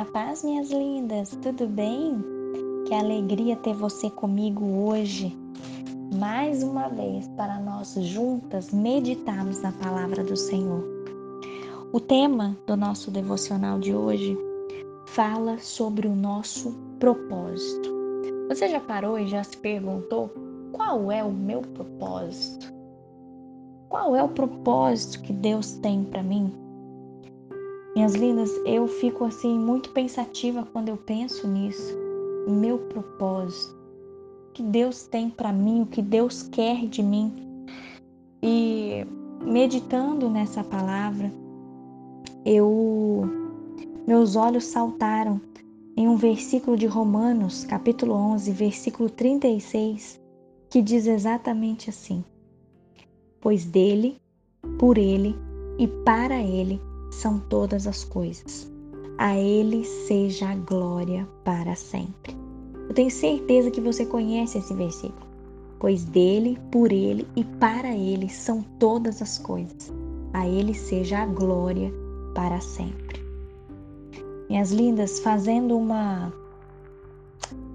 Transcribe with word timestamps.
A 0.00 0.04
paz, 0.06 0.42
minhas 0.42 0.70
lindas, 0.70 1.36
tudo 1.42 1.68
bem? 1.68 2.24
Que 2.86 2.94
alegria 2.94 3.54
ter 3.54 3.74
você 3.74 4.08
comigo 4.08 4.64
hoje, 4.64 5.36
mais 6.18 6.62
uma 6.62 6.88
vez, 6.88 7.28
para 7.36 7.60
nós 7.60 7.92
juntas 7.96 8.72
meditarmos 8.72 9.60
na 9.60 9.72
palavra 9.72 10.24
do 10.24 10.34
Senhor. 10.34 10.82
O 11.92 12.00
tema 12.00 12.56
do 12.66 12.78
nosso 12.78 13.10
devocional 13.10 13.78
de 13.78 13.94
hoje 13.94 14.38
fala 15.08 15.58
sobre 15.58 16.08
o 16.08 16.16
nosso 16.16 16.74
propósito. 16.98 17.92
Você 18.48 18.70
já 18.70 18.80
parou 18.80 19.18
e 19.18 19.28
já 19.28 19.44
se 19.44 19.58
perguntou 19.58 20.30
qual 20.72 21.12
é 21.12 21.22
o 21.22 21.30
meu 21.30 21.60
propósito? 21.60 22.72
Qual 23.90 24.16
é 24.16 24.22
o 24.22 24.30
propósito 24.30 25.20
que 25.20 25.34
Deus 25.34 25.72
tem 25.72 26.04
para 26.04 26.22
mim? 26.22 26.69
Minhas 27.94 28.14
lindas, 28.14 28.50
eu 28.64 28.86
fico 28.86 29.24
assim 29.24 29.58
muito 29.58 29.90
pensativa 29.90 30.66
quando 30.72 30.88
eu 30.90 30.96
penso 30.96 31.48
nisso, 31.48 31.96
meu 32.46 32.78
propósito, 32.78 33.76
o 34.48 34.52
que 34.52 34.62
Deus 34.62 35.06
tem 35.08 35.28
para 35.28 35.52
mim, 35.52 35.82
o 35.82 35.86
que 35.86 36.00
Deus 36.00 36.44
quer 36.44 36.86
de 36.86 37.02
mim. 37.02 37.66
E 38.40 39.04
meditando 39.42 40.30
nessa 40.30 40.62
palavra, 40.62 41.32
eu 42.44 43.28
meus 44.06 44.36
olhos 44.36 44.64
saltaram 44.64 45.40
em 45.96 46.08
um 46.08 46.16
versículo 46.16 46.76
de 46.76 46.86
Romanos, 46.86 47.64
capítulo 47.64 48.14
11, 48.14 48.52
versículo 48.52 49.10
36, 49.10 50.20
que 50.70 50.80
diz 50.80 51.06
exatamente 51.06 51.90
assim: 51.90 52.24
Pois 53.40 53.64
dele, 53.64 54.16
por 54.78 54.96
ele 54.96 55.34
e 55.78 55.88
para 55.88 56.40
ele 56.40 56.80
são 57.10 57.38
todas 57.38 57.86
as 57.86 58.04
coisas. 58.04 58.70
A 59.18 59.36
Ele 59.36 59.84
seja 59.84 60.48
a 60.48 60.54
glória 60.54 61.28
para 61.44 61.74
sempre. 61.74 62.36
Eu 62.88 62.94
tenho 62.94 63.10
certeza 63.10 63.70
que 63.70 63.80
você 63.80 64.04
conhece 64.04 64.58
esse 64.58 64.74
versículo, 64.74 65.26
pois 65.78 66.04
dele, 66.04 66.58
por 66.72 66.90
ele 66.90 67.26
e 67.36 67.44
para 67.44 67.94
ele 67.94 68.28
são 68.28 68.64
todas 68.80 69.22
as 69.22 69.38
coisas. 69.38 69.92
A 70.32 70.48
Ele 70.48 70.74
seja 70.74 71.18
a 71.18 71.26
glória 71.26 71.92
para 72.34 72.60
sempre. 72.60 73.20
Minhas 74.48 74.72
lindas, 74.72 75.20
fazendo 75.20 75.76
uma 75.76 76.32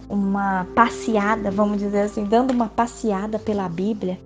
uma 0.10 0.68
passeada, 0.76 1.50
vamos 1.50 1.80
dizer 1.80 2.02
assim, 2.02 2.26
dando 2.26 2.52
uma 2.52 2.68
passeada 2.68 3.40
pela 3.40 3.68
Bíblia, 3.70 4.20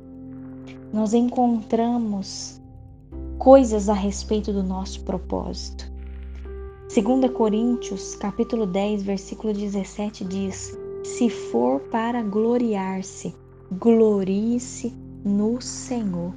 nós 0.91 1.13
encontramos 1.13 2.58
coisas 3.39 3.87
a 3.87 3.93
respeito 3.93 4.51
do 4.51 4.61
nosso 4.61 5.01
propósito. 5.03 5.89
2 6.93 7.31
Coríntios, 7.31 8.15
capítulo 8.15 8.67
10, 8.67 9.03
versículo 9.03 9.53
17 9.53 10.25
diz: 10.25 10.77
Se 11.03 11.29
for 11.29 11.79
para 11.89 12.21
gloriar-se, 12.21 13.33
glorie-se 13.71 14.93
no 15.23 15.61
Senhor. 15.61 16.33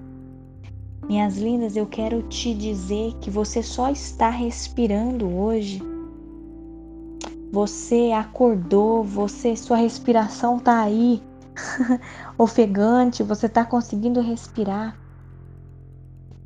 Minhas 1.08 1.36
lindas, 1.38 1.76
eu 1.76 1.86
quero 1.86 2.22
te 2.22 2.54
dizer 2.54 3.14
que 3.20 3.28
você 3.28 3.62
só 3.62 3.90
está 3.90 4.30
respirando 4.30 5.28
hoje. 5.28 5.82
Você 7.50 8.12
acordou, 8.14 9.02
você, 9.02 9.56
sua 9.56 9.76
respiração 9.76 10.58
está 10.58 10.80
aí, 10.80 11.20
ofegante, 12.38 13.24
você 13.24 13.46
está 13.46 13.64
conseguindo 13.64 14.20
respirar 14.20 15.01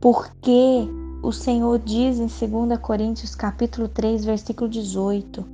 porque 0.07 0.89
o 1.21 1.33
Senhor 1.33 1.81
diz 1.81 2.21
em 2.21 2.29
2 2.29 2.79
Coríntios 2.79 3.35
capítulo 3.35 3.89
3, 3.89 4.25
versículo 4.25 4.71
18, 4.71 5.45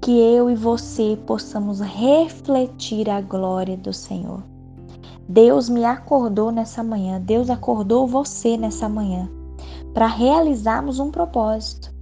que 0.00 0.18
eu 0.18 0.48
e 0.48 0.54
você 0.54 1.18
possamos 1.26 1.80
refletir 1.80 3.10
a 3.10 3.20
glória 3.20 3.76
do 3.76 3.92
Senhor. 3.92 4.42
Deus 5.28 5.68
me 5.68 5.84
acordou 5.84 6.50
nessa 6.50 6.82
manhã, 6.82 7.20
Deus 7.20 7.50
acordou 7.50 8.06
você 8.06 8.56
nessa 8.56 8.88
manhã 8.88 9.28
para 9.92 10.06
realizarmos 10.06 10.98
um 10.98 11.10
propósito, 11.10 11.94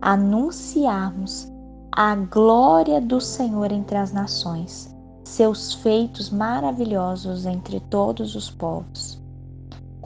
anunciarmos 0.00 1.52
a 1.92 2.16
glória 2.16 2.98
do 2.98 3.20
Senhor 3.20 3.70
entre 3.70 3.98
as 3.98 4.10
nações, 4.10 4.96
seus 5.22 5.74
feitos 5.74 6.30
maravilhosos 6.30 7.44
entre 7.44 7.78
todos 7.78 8.34
os 8.34 8.48
povos 8.48 9.19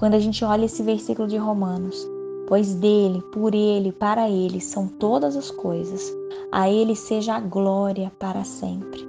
quando 0.04 0.16
a 0.16 0.20
gente 0.20 0.44
olha 0.44 0.66
esse 0.66 0.82
versículo 0.82 1.26
de 1.26 1.38
Romanos. 1.38 2.06
Pois 2.46 2.74
dele, 2.74 3.22
por 3.32 3.54
ele, 3.54 3.90
para 3.90 4.28
ele 4.28 4.60
são 4.60 4.86
todas 4.86 5.34
as 5.34 5.50
coisas, 5.50 6.14
a 6.52 6.68
ele 6.68 6.94
seja 6.94 7.36
a 7.36 7.40
glória 7.40 8.12
para 8.18 8.44
sempre. 8.44 9.08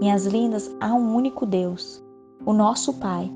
Minhas 0.00 0.26
lindas, 0.26 0.70
há 0.80 0.94
um 0.94 1.16
único 1.16 1.44
Deus, 1.44 2.00
o 2.46 2.52
nosso 2.52 2.94
Pai, 2.94 3.28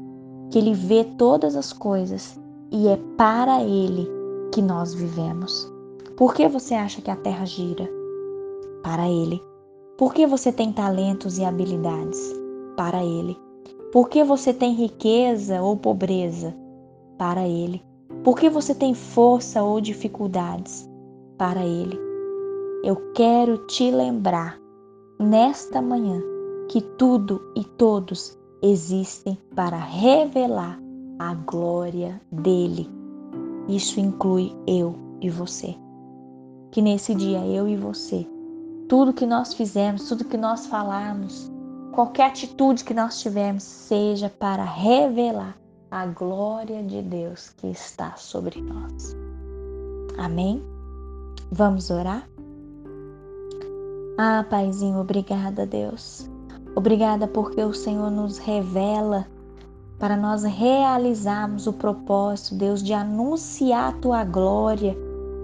que 0.53 0.59
ele 0.61 0.73
vê 0.73 1.03
todas 1.03 1.57
as 1.57 1.73
coisas 1.73 2.39
e 2.71 2.87
é 2.87 2.97
para 3.17 3.61
ele 3.61 4.09
que 4.53 4.63
nós 4.63 4.95
vivemos. 4.95 5.69
Por 6.17 6.33
que 6.33 6.47
você 6.47 6.75
acha 6.75 7.03
que 7.03 7.11
a 7.11 7.17
terra 7.17 7.45
gira? 7.45 7.91
Para 8.85 9.09
ele. 9.09 9.43
Por 9.99 10.15
que 10.15 10.29
você 10.29 10.53
tem 10.53 10.73
talentos 10.73 11.39
e 11.39 11.45
habilidades? 11.45 12.21
Para 12.77 13.05
ele. 13.05 13.37
Por 13.93 14.09
que 14.09 14.23
você 14.23 14.55
tem 14.55 14.75
riqueza 14.75 15.61
ou 15.61 15.77
pobreza? 15.77 16.55
Para 17.25 17.49
Ele. 17.49 17.83
Porque 18.23 18.51
você 18.51 18.75
tem 18.75 18.93
força 18.93 19.63
ou 19.63 19.81
dificuldades 19.81 20.87
para 21.39 21.65
Ele. 21.65 21.99
Eu 22.85 22.97
quero 23.15 23.67
te 23.67 23.91
lembrar 23.91 24.59
nesta 25.19 25.81
manhã 25.81 26.21
que 26.69 26.83
tudo 26.83 27.41
e 27.57 27.65
todos 27.65 28.39
existem 28.63 29.39
para 29.57 29.79
revelar 29.79 30.79
a 31.19 31.33
glória 31.33 32.21
dele. 32.31 32.91
Isso 33.69 34.01
inclui 34.01 34.55
eu 34.67 34.95
e 35.23 35.31
você. 35.31 35.75
Que 36.73 36.83
nesse 36.83 37.15
dia 37.15 37.47
eu 37.47 37.67
e 37.67 37.75
você, 37.75 38.27
tudo 38.87 39.15
que 39.15 39.25
nós 39.25 39.55
fizemos, 39.55 40.07
tudo 40.11 40.27
que 40.27 40.37
nós 40.37 40.67
falarmos, 40.67 41.51
qualquer 41.93 42.27
atitude 42.27 42.85
que 42.85 42.93
nós 42.93 43.19
tivermos, 43.19 43.63
seja 43.63 44.29
para 44.29 44.63
revelar 44.63 45.57
a 45.95 46.07
glória 46.07 46.83
de 46.83 47.01
Deus 47.03 47.51
que 47.51 47.69
está 47.69 48.17
sobre 48.17 48.61
nós. 48.61 49.15
Amém? 50.19 50.61
Vamos 51.53 51.89
orar? 51.89 52.29
Ah, 54.19 54.45
Paizinho, 54.51 54.99
obrigada, 54.99 55.65
Deus. 55.65 56.29
Obrigada 56.75 57.29
porque 57.29 57.63
o 57.63 57.73
Senhor 57.73 58.11
nos 58.11 58.39
revela 58.39 59.25
para 59.97 60.17
nós 60.17 60.43
realizarmos 60.43 61.69
o 61.69 61.73
propósito, 61.73 62.57
Deus, 62.57 62.83
de 62.83 62.93
anunciar 62.93 63.91
a 63.91 63.97
tua 63.99 64.25
glória 64.25 64.97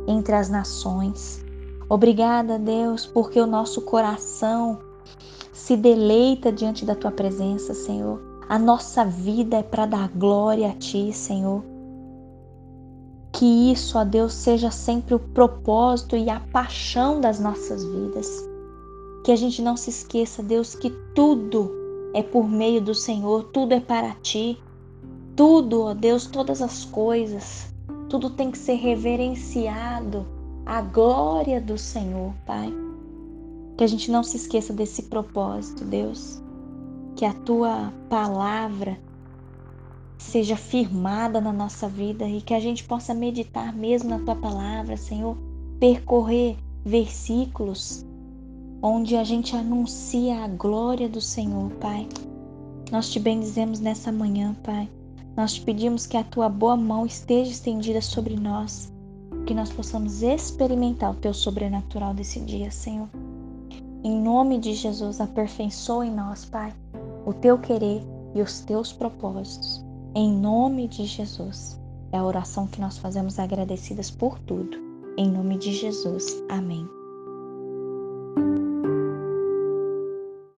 entre 0.09 0.35
as 0.35 0.51
nações. 0.51 1.45
Obrigada, 1.89 2.59
Deus, 2.59 3.07
porque 3.07 3.41
o 3.41 3.47
nosso 3.47 3.83
coração 3.83 4.81
se 5.53 5.77
deleita 5.77 6.51
diante 6.51 6.85
da 6.85 6.97
tua 6.97 7.13
presença, 7.13 7.73
Senhor. 7.73 8.30
A 8.51 8.59
nossa 8.59 9.05
vida 9.05 9.59
é 9.59 9.63
para 9.63 9.87
dar 9.87 10.09
glória 10.09 10.71
a 10.71 10.73
Ti, 10.73 11.13
Senhor. 11.13 11.63
Que 13.33 13.71
isso, 13.71 13.97
ó 13.97 14.03
Deus, 14.03 14.33
seja 14.33 14.73
sempre 14.73 15.15
o 15.15 15.21
propósito 15.21 16.17
e 16.17 16.29
a 16.29 16.41
paixão 16.53 17.21
das 17.21 17.39
nossas 17.39 17.85
vidas. 17.85 18.29
Que 19.25 19.31
a 19.31 19.37
gente 19.37 19.63
não 19.63 19.77
se 19.77 19.91
esqueça, 19.91 20.43
Deus, 20.43 20.75
que 20.75 20.91
tudo 21.15 21.71
é 22.13 22.25
por 22.25 22.49
meio 22.49 22.81
do 22.81 22.93
Senhor, 22.93 23.45
tudo 23.53 23.73
é 23.73 23.79
para 23.79 24.15
Ti. 24.15 24.61
Tudo, 25.37 25.83
ó 25.83 25.95
Deus, 25.95 26.27
todas 26.27 26.61
as 26.61 26.85
coisas, 26.87 27.73
tudo 28.09 28.31
tem 28.31 28.51
que 28.51 28.59
ser 28.59 28.75
reverenciado 28.75 30.27
à 30.67 30.83
glória 30.83 31.61
do 31.61 31.79
Senhor, 31.79 32.35
Pai. 32.45 32.75
Que 33.79 33.85
a 33.85 33.87
gente 33.87 34.11
não 34.11 34.25
se 34.25 34.39
esqueça 34.39 34.73
desse 34.73 35.05
propósito, 35.05 35.85
Deus 35.85 36.43
que 37.21 37.27
a 37.27 37.35
tua 37.35 37.93
palavra 38.09 38.99
seja 40.17 40.57
firmada 40.57 41.39
na 41.39 41.53
nossa 41.53 41.87
vida 41.87 42.27
e 42.27 42.41
que 42.41 42.55
a 42.55 42.59
gente 42.59 42.83
possa 42.83 43.13
meditar 43.13 43.77
mesmo 43.77 44.09
na 44.09 44.21
tua 44.21 44.35
palavra, 44.35 44.97
Senhor, 44.97 45.37
percorrer 45.79 46.57
versículos 46.83 48.07
onde 48.81 49.17
a 49.17 49.23
gente 49.23 49.55
anuncia 49.55 50.43
a 50.43 50.49
glória 50.49 51.11
do 51.11 51.21
Senhor, 51.21 51.71
Pai. 51.73 52.09
Nós 52.91 53.11
te 53.11 53.21
bendizemos 53.21 53.81
nessa 53.81 54.11
manhã, 54.11 54.57
Pai. 54.65 54.89
Nós 55.37 55.53
te 55.53 55.61
pedimos 55.61 56.07
que 56.07 56.17
a 56.17 56.25
tua 56.25 56.49
boa 56.49 56.75
mão 56.75 57.05
esteja 57.05 57.51
estendida 57.51 58.01
sobre 58.01 58.35
nós, 58.35 58.91
que 59.45 59.53
nós 59.53 59.71
possamos 59.71 60.23
experimentar 60.23 61.11
o 61.11 61.17
teu 61.17 61.35
sobrenatural 61.35 62.15
desse 62.15 62.41
dia, 62.41 62.71
Senhor. 62.71 63.11
Em 64.03 64.19
nome 64.19 64.57
de 64.57 64.73
Jesus, 64.73 65.21
aperfeiçoa 65.21 66.07
em 66.07 66.15
nós, 66.15 66.47
Pai 66.47 66.73
o 67.25 67.33
teu 67.33 67.59
querer 67.59 68.03
e 68.35 68.43
os 68.43 68.61
teus 68.61 68.93
propósitos. 68.93 69.85
Em 70.15 70.33
nome 70.33 70.89
de 70.89 71.05
Jesus. 71.05 71.81
É 72.13 72.19
a 72.19 72.25
oração 72.25 72.67
que 72.67 72.81
nós 72.81 72.99
fazemos 72.99 73.39
agradecidas 73.39 74.11
por 74.11 74.39
tudo. 74.41 74.77
Em 75.17 75.31
nome 75.31 75.59
de 75.59 75.73
Jesus. 75.73 76.43
Amém. 76.49 76.89